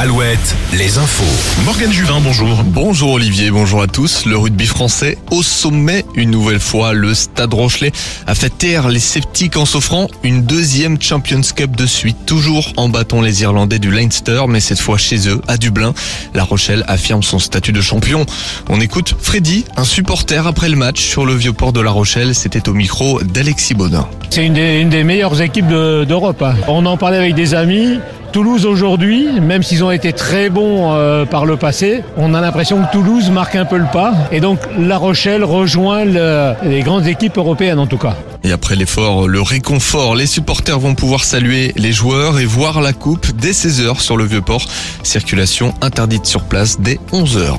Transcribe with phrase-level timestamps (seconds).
[0.00, 1.62] Alouette, les infos.
[1.66, 2.62] Morgane Juvin, bonjour.
[2.64, 4.24] Bonjour Olivier, bonjour à tous.
[4.24, 6.06] Le rugby français au sommet.
[6.14, 7.92] Une nouvelle fois, le Stade Rochelet
[8.26, 12.88] a fait taire les sceptiques en s'offrant une deuxième Champions Cup de suite, toujours en
[12.88, 15.92] battant les Irlandais du Leinster, mais cette fois chez eux, à Dublin.
[16.32, 18.24] La Rochelle affirme son statut de champion.
[18.70, 22.34] On écoute Freddy, un supporter après le match sur le vieux port de La Rochelle.
[22.34, 24.08] C'était au micro d'Alexis Baudin.
[24.30, 26.40] C'est une des, une des meilleures équipes de- d'Europe.
[26.40, 26.54] hein.
[26.68, 27.98] On en parlait avec des amis.
[28.32, 32.80] Toulouse aujourd'hui, même s'ils ont été très bons euh, par le passé, on a l'impression
[32.82, 34.12] que Toulouse marque un peu le pas.
[34.30, 38.14] Et donc La Rochelle rejoint le- les grandes équipes européennes en tout cas.
[38.44, 42.92] Et après l'effort, le réconfort, les supporters vont pouvoir saluer les joueurs et voir la
[42.92, 44.64] coupe dès 16h sur le Vieux-Port.
[45.02, 47.58] Circulation interdite sur place dès 11h.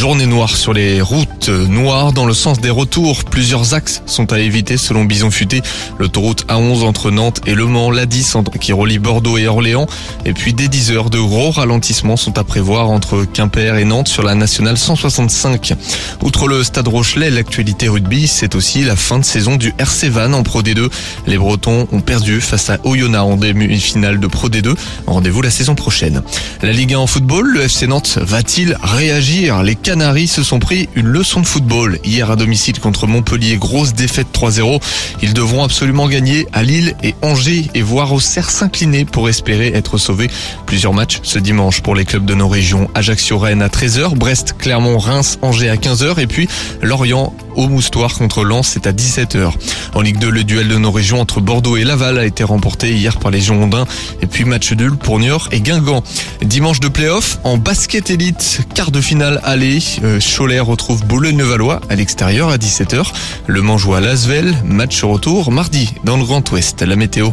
[0.00, 3.22] Journée noire sur les routes, noires dans le sens des retours.
[3.24, 5.60] Plusieurs axes sont à éviter selon Bison Futé.
[5.98, 9.86] L'autoroute A11 entre Nantes et Le Mans, l'A10 entre- qui relie Bordeaux et Orléans.
[10.24, 14.22] Et puis dès 10h, de gros ralentissements sont à prévoir entre Quimper et Nantes sur
[14.22, 15.74] la nationale 165.
[16.22, 20.32] Outre le stade Rochelet, l'actualité rugby, c'est aussi la fin de saison du RC Van
[20.32, 20.88] en Pro D2.
[21.26, 24.74] Les Bretons ont perdu face à Oyonnax en demi-finale de Pro D2.
[25.06, 26.22] Rendez-vous la saison prochaine.
[26.62, 29.62] La Ligue 1 en football, le FC Nantes va-t-il réagir?
[29.62, 33.56] Les Canaries se sont pris une leçon de football hier à domicile contre Montpellier.
[33.56, 34.80] Grosse défaite 3-0.
[35.20, 39.98] Ils devront absolument gagner à Lille et Angers et voir Auxerre s'incliner pour espérer être
[39.98, 40.30] sauvés.
[40.64, 42.88] Plusieurs matchs ce dimanche pour les clubs de nos régions.
[42.94, 46.48] Ajaccio-Rennes à 13h, Brest, Clermont, Reims, Angers à 15h et puis
[46.82, 49.52] Lorient au Moustoir contre Lens, c'est à 17h.
[49.94, 52.92] En Ligue 2, le duel de nos régions entre Bordeaux et Laval a été remporté
[52.92, 53.86] hier par les Girondins.
[54.22, 56.02] Et puis match nul pour Niort et Guingamp.
[56.42, 59.69] Dimanche de play-off en basket élite, quart de finale aller.
[60.02, 63.12] Euh, Cholet retrouve Boulogne-le-Valois à l'extérieur à 17h.
[63.46, 63.62] Le
[63.94, 64.56] à Lasvel.
[64.64, 66.82] Match retour mardi dans le Grand Ouest.
[66.82, 67.30] La météo.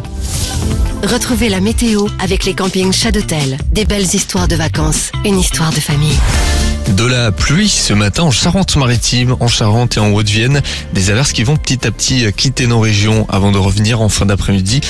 [1.02, 3.58] Retrouvez la météo avec les campings Chadotel.
[3.72, 6.16] Des belles histoires de vacances, une histoire de famille.
[6.96, 10.62] De la pluie ce matin en Charente-Maritime, en Charente et en Haute-Vienne.
[10.94, 14.26] Des averses qui vont petit à petit quitter nos régions avant de revenir en fin
[14.26, 14.80] d'après-midi.